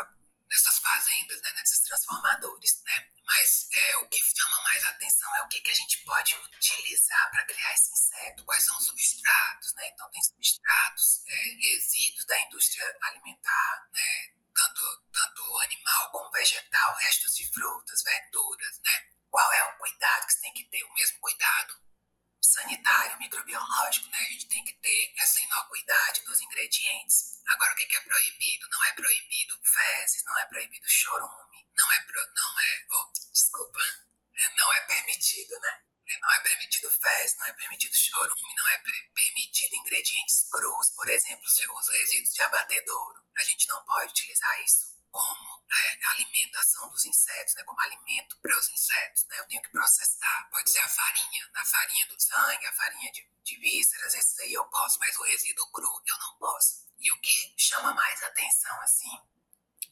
[0.51, 3.09] nessas fazendas, né, nesses transformadores, né?
[3.25, 7.31] Mas é, o que chama mais atenção é o que, que a gente pode utilizar
[7.31, 9.89] para criar esse inseto, quais são os substratos, né?
[9.89, 14.35] Então tem substratos, é, resíduos da indústria alimentar, né?
[14.53, 14.83] Tanto,
[15.13, 19.09] tanto animal como vegetal, restos de frutas, verduras, né?
[19.31, 20.83] Qual é o cuidado que você tem que ter?
[20.83, 21.90] O mesmo cuidado
[22.41, 24.19] sanitário, microbiológico, né?
[24.19, 27.41] A gente tem que ter essa inocuidade dos ingredientes.
[27.49, 28.69] Agora, o que é proibido?
[28.71, 33.81] Não é proibido fezes, não é proibido chorume, não é, pro, não é, oh, desculpa,
[34.57, 35.83] não é permitido, né?
[36.21, 38.79] Não é permitido fezes, não é permitido chorume, não é
[39.15, 43.23] permitido ingredientes crus, por exemplo, se eu uso resíduos de abatedouro.
[43.37, 48.59] A gente não pode utilizar isso como é, alimentação dos insetos, né, como alimento para
[48.59, 49.25] os insetos.
[49.27, 53.13] Né, eu tenho que processar, pode ser a farinha, a farinha do sangue, a farinha
[53.13, 56.87] de, de vísceras, esses aí eu posso, mas o resíduo cru eu não posso.
[56.99, 59.19] E o que chama mais atenção, assim,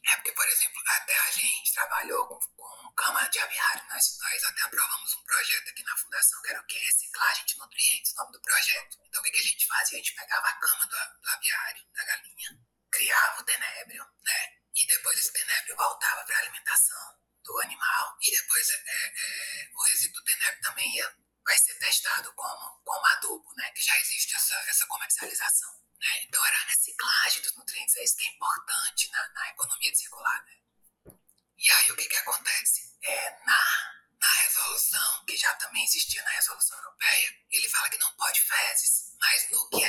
[0.05, 4.43] é porque, por exemplo, até a gente trabalhou com, com cama de aviário, nós, nós
[4.43, 6.77] até aprovamos um projeto aqui na fundação que era o que?
[6.77, 8.97] Reciclagem de nutrientes, o nome do projeto.
[9.05, 9.97] Então o que, que a gente fazia?
[9.97, 12.59] A gente pegava a cama do, do aviário, da galinha,
[12.91, 14.58] criava o tenébrio, né?
[14.75, 18.17] E depois esse tenébrio voltava para a alimentação do animal.
[18.21, 23.05] E depois é, é, o resíduo do tenébrio também ia, vai ser testado como, como
[23.05, 23.71] adubo, né?
[23.71, 25.79] Que já existe essa, essa comercialização.
[25.99, 26.23] Né?
[26.23, 30.45] Então era a reciclagem dos nutrientes, é isso que é importante na, na economia circular.
[30.45, 30.59] Né?
[31.57, 32.97] E aí o que, que acontece?
[33.03, 38.15] É na, na resolução, que já também existia na resolução europeia, ele fala que não
[38.15, 39.88] pode fezes, mas no que é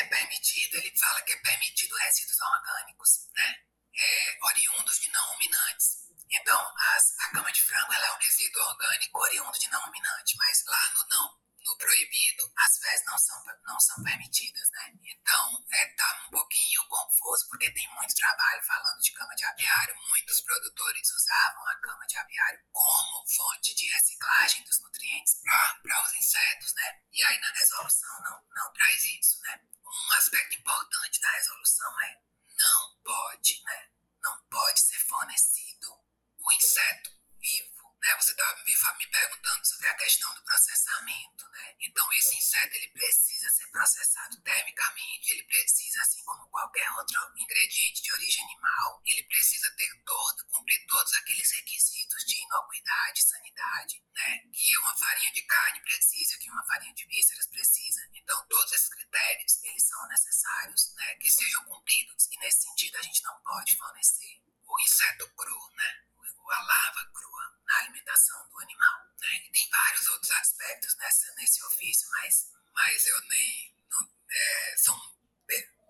[71.37, 73.75] nesse ofício, mas, mas eu nem.
[73.91, 74.97] Não, é, são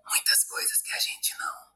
[0.09, 1.71] muitas coisas que a gente não.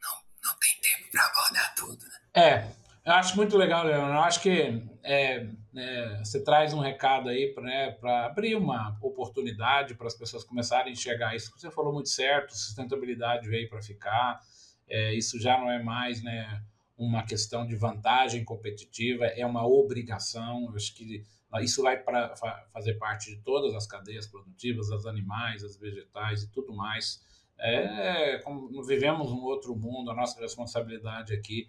[0.00, 2.20] Não, não tem tempo para abordar tudo, né?
[2.34, 4.12] É, eu acho muito legal, Leandro.
[4.12, 9.94] Eu acho que é, é, você traz um recado aí para né, abrir uma oportunidade
[9.94, 11.50] para as pessoas começarem a enxergar isso.
[11.56, 14.40] Você falou muito certo, sustentabilidade veio para ficar.
[14.86, 16.62] É, isso já não é mais né,
[16.96, 20.66] uma questão de vantagem competitiva, é uma obrigação.
[20.66, 21.24] Eu acho que
[21.60, 22.34] isso vai para
[22.72, 27.26] fazer parte de todas as cadeias produtivas, as animais, as vegetais e tudo mais.
[27.58, 31.68] É, como vivemos um outro mundo, a nossa responsabilidade aqui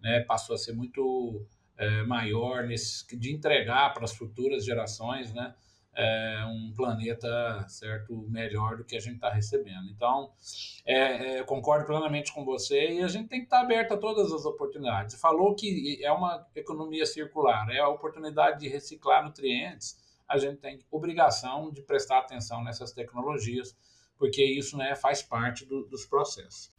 [0.00, 5.54] né, passou a ser muito é, maior nesse, de entregar para as futuras gerações né,
[5.98, 9.90] é, um planeta certo melhor do que a gente está recebendo.
[9.90, 10.30] Então,
[10.86, 13.96] é, é, concordo plenamente com você e a gente tem que estar tá aberto a
[13.96, 15.20] todas as oportunidades.
[15.20, 19.98] Falou que é uma economia circular, é a oportunidade de reciclar nutrientes.
[20.28, 23.76] A gente tem obrigação de prestar atenção nessas tecnologias,
[24.16, 26.72] porque isso né, faz parte do, dos processos.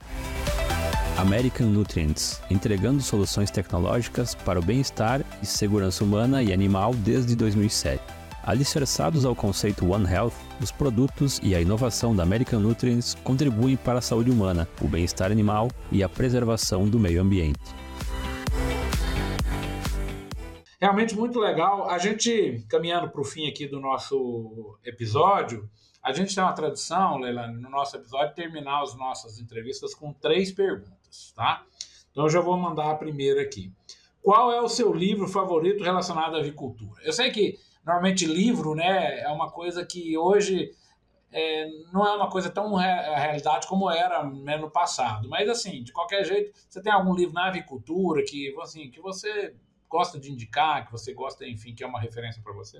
[1.18, 8.19] American Nutrients, entregando soluções tecnológicas para o bem-estar e segurança humana e animal desde 2007.
[8.44, 14.00] Alicerçados ao conceito One Health, os produtos e a inovação da American Nutrients contribuem para
[14.00, 17.60] a saúde humana, o bem-estar animal e a preservação do meio ambiente.
[20.82, 21.90] Realmente muito legal.
[21.90, 25.70] A gente, caminhando para o fim aqui do nosso episódio,
[26.02, 30.52] a gente tem uma tradição, Leilani, no nosso episódio, terminar as nossas entrevistas com três
[30.52, 31.64] perguntas, tá?
[32.12, 33.74] Então eu já vou mandar a primeira aqui.
[34.22, 37.02] Qual é o seu livro favorito relacionado à avicultura?
[37.04, 40.72] Eu sei que normalmente livro, né, é uma coisa que hoje
[41.32, 45.30] é, não é uma coisa tão re realidade como era né, no passado.
[45.30, 49.56] Mas assim, de qualquer jeito, você tem algum livro na avicultura que, assim, que você
[49.88, 52.78] gosta de indicar, que você gosta, enfim, que é uma referência para você?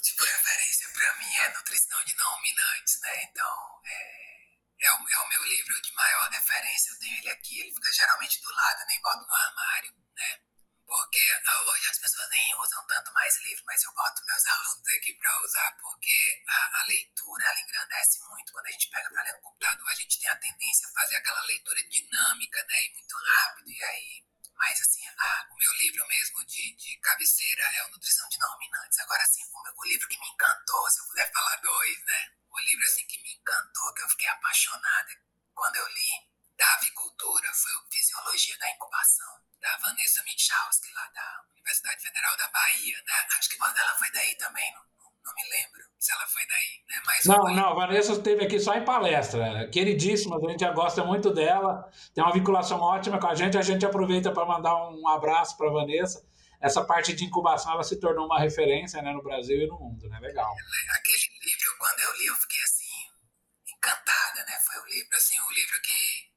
[0.00, 3.24] Tipo, referência para mim é nutrição de não ruminantes, né?
[3.30, 3.52] Então,
[3.84, 6.92] é, é, o, é o meu livro de maior referência.
[6.92, 10.40] Eu tenho ele aqui, ele fica geralmente do lado, nem boto no armário, né?
[10.86, 11.18] Porque
[11.66, 15.42] hoje as pessoas nem usam tanto mais livro, mas eu boto meus alunos aqui para
[15.42, 18.52] usar, porque a, a, leitura ela engrandece muito.
[18.52, 21.16] Quando a gente pega para ler no computador, a gente tem a tendência a fazer
[21.16, 22.84] aquela leitura dinâmica, né?
[22.84, 24.26] E muito rápido, e aí.
[24.54, 28.52] Mas assim, a, o meu livro mesmo de, de cabeceira é o Nutrição de Não
[28.52, 28.98] Ruminantes.
[29.00, 32.32] Agora, assim, o, meu, o livro que me encantou, se eu puder falar dois, né?
[32.50, 37.52] O livro assim que me encantou, que eu fiquei apaixonada quando eu li da avicultura
[37.52, 43.26] foi o Fisiologia da Incubação, da Vanessa Michalski, lá da Universidade Federal da Bahia, né?
[43.36, 44.84] Acho que ela foi daí também, não,
[45.24, 47.02] não me lembro se ela foi daí, né?
[47.04, 51.04] Mas não, não, a Vanessa esteve aqui só em palestra, queridíssima, a gente já gosta
[51.04, 55.08] muito dela, tem uma vinculação ótima com a gente, a gente aproveita para mandar um
[55.08, 56.24] abraço para a Vanessa.
[56.60, 60.08] Essa parte de incubação ela se tornou uma referência né, no Brasil e no mundo,
[60.08, 60.18] né?
[60.20, 60.50] Legal.
[60.98, 63.10] Aquele livro, quando eu li, eu fiquei assim,
[63.76, 64.58] encantada, né?
[64.64, 66.36] Foi o livro, assim, o livro que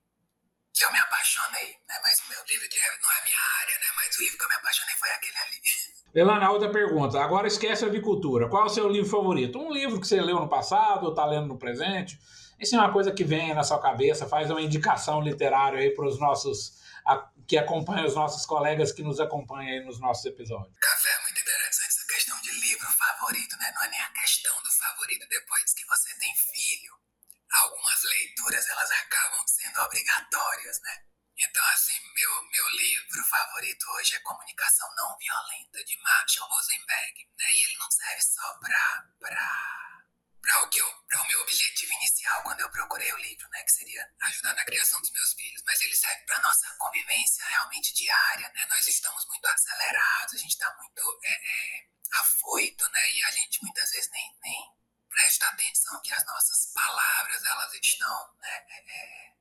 [0.79, 1.99] que eu me apaixonei, né?
[2.01, 3.87] Mas o meu livro de não é minha área, né?
[3.97, 5.61] Mas o livro que eu me apaixonei foi aquele ali.
[6.13, 7.19] Elana, outra pergunta.
[7.21, 8.49] Agora esquece a avicultura.
[8.49, 9.59] Qual é o seu livro favorito?
[9.59, 12.19] Um livro que você leu no passado ou está lendo no presente?
[12.59, 16.05] Isso é uma coisa que vem na sua cabeça, faz uma indicação literária aí para
[16.05, 20.73] os nossos a, que acompanham os nossos colegas que nos acompanham aí nos nossos episódios.
[20.79, 23.71] Café é muito interessante essa questão de livro favorito, né?
[23.73, 26.99] Não é nem a questão do favorito depois que você tem filho
[27.51, 31.03] algumas leituras elas acabam sendo obrigatórias, né?
[31.37, 31.98] Então, assim,
[32.29, 37.45] meu, meu livro favorito hoje é Comunicação Não Violenta, de Marshall Rosenberg, né?
[37.53, 43.11] E ele não serve só pra, pra, o, o meu objetivo inicial quando eu procurei
[43.13, 43.63] o livro, né?
[43.63, 47.93] Que seria ajudar na criação dos meus filhos, mas ele serve pra nossa convivência realmente
[47.93, 48.65] diária, né?
[48.69, 53.11] Nós estamos muito acelerados, a gente tá muito é, é, afoito, né?
[53.11, 58.35] E a gente muitas vezes nem, nem presta atenção que as nossas palavras elas estão
[58.39, 59.38] né, é,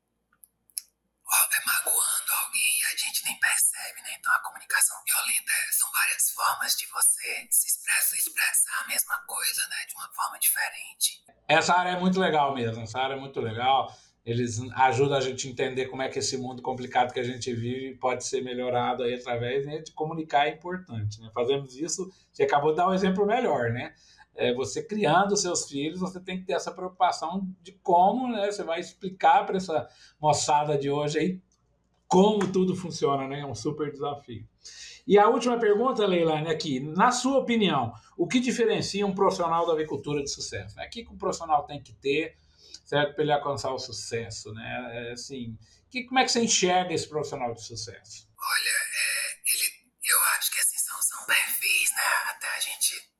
[1.30, 4.16] é, é, magoando alguém e a gente nem percebe, né?
[4.18, 9.18] Então a comunicação violenta é, são várias formas de você se expressar, expressar a mesma
[9.26, 9.76] coisa, né?
[9.88, 11.22] De uma forma diferente.
[11.46, 13.94] Essa área é muito legal mesmo, essa área é muito legal.
[14.24, 17.50] Eles ajudam a gente a entender como é que esse mundo complicado que a gente
[17.54, 21.18] vive pode ser melhorado aí através né, de comunicar é importante.
[21.20, 21.30] Né?
[21.32, 23.94] Fazemos isso, você acabou de dar um exemplo melhor, né?
[24.38, 28.62] É, você criando seus filhos, você tem que ter essa preocupação de como né, você
[28.62, 29.88] vai explicar para essa
[30.20, 31.42] moçada de hoje aí
[32.08, 33.40] como tudo funciona, né?
[33.40, 34.48] É um super desafio.
[35.06, 39.74] E a última pergunta, Leilane, aqui, na sua opinião, o que diferencia um profissional da
[39.74, 40.80] agricultura de sucesso?
[40.80, 42.34] É aqui que um profissional tem que ter,
[42.84, 44.88] certo, para ele alcançar o sucesso, né?
[44.92, 45.56] É, assim,
[45.90, 48.26] que, como é que você enxerga esse profissional de sucesso?
[48.38, 49.70] Olha, é, ele,
[50.10, 52.30] eu acho que assim são, são perfis, né?
[52.30, 53.17] Até a gente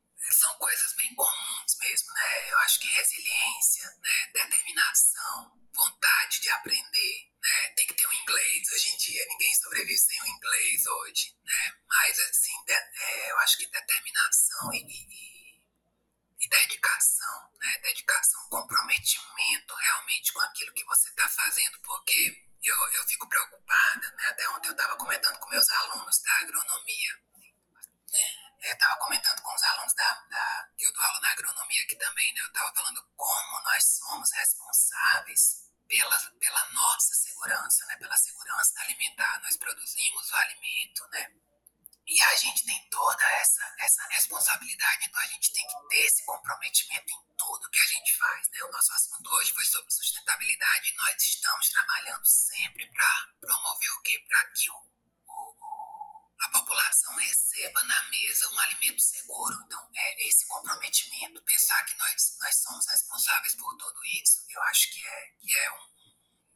[0.48, 2.50] são coisas bem comuns mesmo, né?
[2.50, 4.30] Eu acho que resiliência, né?
[4.32, 7.68] determinação, vontade de aprender, né?
[7.76, 9.26] Tem que ter um inglês hoje em dia.
[9.28, 11.74] Ninguém sobrevive sem o inglês hoje, né?
[11.86, 15.66] Mas, assim, é, eu acho que determinação e, e,
[16.40, 17.78] e dedicação, né?
[17.82, 24.28] Dedicação, comprometimento realmente com aquilo que você está fazendo, porque eu, eu fico preocupada, né?
[24.28, 27.27] Até ontem eu estava comentando com meus alunos da agronomia.
[28.62, 31.96] Eu estava comentando com os alunos da, da, que eu dou aula na agronomia aqui
[31.96, 32.40] também, né?
[32.40, 37.96] Eu estava falando como nós somos responsáveis pela, pela nossa segurança, né?
[37.96, 39.40] Pela segurança alimentar.
[39.42, 41.30] Nós produzimos o alimento, né?
[42.08, 46.24] E a gente tem toda essa, essa responsabilidade, então a gente tem que ter esse
[46.24, 48.48] comprometimento em tudo que a gente faz.
[48.48, 48.62] Né?
[48.62, 54.00] O nosso assunto hoje foi sobre sustentabilidade e nós estamos trabalhando sempre para promover o
[54.00, 54.24] quê?
[54.26, 54.87] Para que o,
[57.68, 59.54] receba na mesa um alimento seguro.
[59.66, 64.92] Então, é esse comprometimento, pensar que nós, nós somos responsáveis por tudo isso, eu acho
[64.92, 65.98] que é, que é um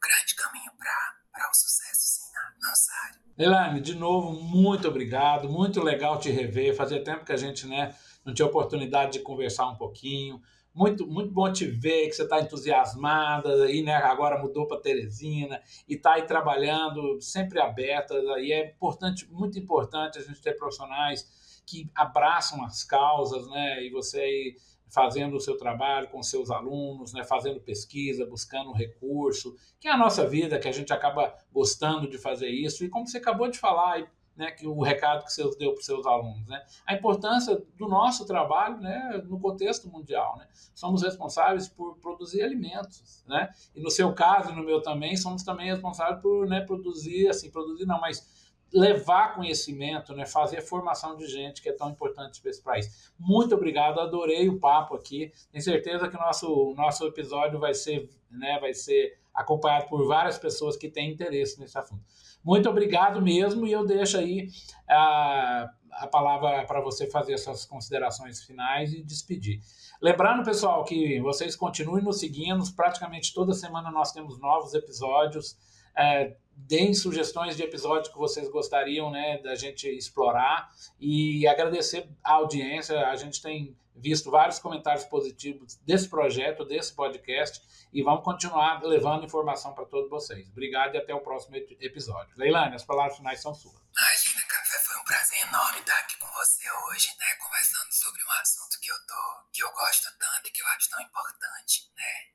[0.01, 3.21] grande caminho para o sucesso sim, na nossa área.
[3.37, 6.75] Elaine, de novo, muito obrigado, muito legal te rever.
[6.75, 7.95] Fazia tempo que a gente né,
[8.25, 10.41] não tinha oportunidade de conversar um pouquinho.
[10.73, 15.61] Muito, muito bom te ver, que você está entusiasmada, e né, agora mudou para Teresina,
[15.87, 21.61] e está aí trabalhando, sempre aberta, e é importante, muito importante a gente ter profissionais
[21.65, 24.55] que abraçam as causas, né, e você aí
[24.89, 29.97] fazendo o seu trabalho com seus alunos, né, fazendo pesquisa, buscando recurso, que é a
[29.97, 32.85] nossa vida, que a gente acaba gostando de fazer isso.
[32.85, 35.85] E como você acabou de falar, né, que o recado que você deu para os
[35.85, 41.67] seus alunos, né, a importância do nosso trabalho, né, no contexto mundial, né, somos responsáveis
[41.67, 46.47] por produzir alimentos, né, e no seu caso no meu também somos também responsáveis por,
[46.47, 48.42] né, produzir, assim, produzir não, mas
[48.73, 53.11] levar conhecimento, né, fazer formação de gente, que é tão importante para esse país.
[53.19, 55.31] Muito obrigado, adorei o papo aqui.
[55.51, 60.39] Tenho certeza que o nosso, nosso episódio vai ser, né, vai ser acompanhado por várias
[60.39, 62.03] pessoas que têm interesse nesse assunto.
[62.43, 64.49] Muito obrigado mesmo, e eu deixo aí
[64.89, 69.61] a, a palavra para você fazer suas considerações finais e despedir.
[70.01, 75.57] Lembrando, pessoal, que vocês continuem nos seguindo, praticamente toda semana nós temos novos episódios.
[75.95, 82.33] É, deem sugestões de episódios que vocês gostariam né, da gente explorar e agradecer a
[82.33, 83.07] audiência.
[83.07, 87.61] A gente tem visto vários comentários positivos desse projeto, desse podcast,
[87.93, 90.49] e vamos continuar levando informação para todos vocês.
[90.49, 92.33] Obrigado e até o próximo episódio.
[92.35, 93.75] Leilane, as palavras finais são suas.
[93.95, 98.31] Imagina, Café, foi um prazer enorme estar aqui com você hoje, né, conversando sobre um
[98.31, 102.31] assunto que eu tô, que eu gosto tanto e que eu acho tão importante, né,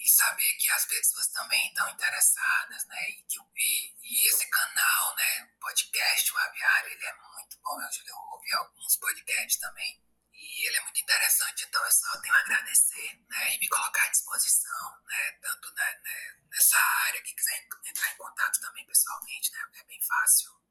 [0.00, 3.10] e saber que as pessoas também estão interessadas, né?
[3.10, 5.48] E, que, e, e esse canal, né?
[5.60, 7.80] Podcast, o Aviário, ele é muito bom.
[7.80, 10.02] Eu já ouvi alguns podcasts também.
[10.32, 13.54] E ele é muito interessante, então eu só tenho a agradecer, né?
[13.54, 15.32] E me colocar à disposição, né?
[15.40, 19.70] Tanto né, né, nessa área, que quiser entrar em contato também pessoalmente, né?
[19.74, 20.63] É bem fácil?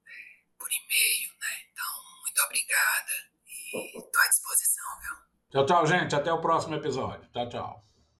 [0.63, 1.67] Por e-mail, né?
[1.71, 1.91] Então,
[2.21, 3.11] muito obrigada
[3.45, 5.15] e estou à disposição, viu?
[5.51, 6.15] Tchau, tchau, gente.
[6.15, 7.29] Até o próximo episódio.
[7.33, 7.92] Tchau, tchau.